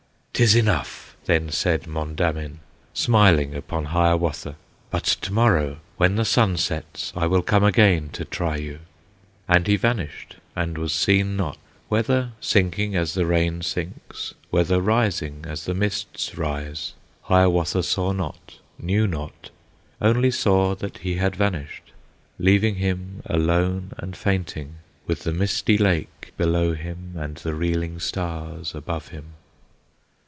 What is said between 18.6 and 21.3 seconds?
knew not, Only saw that he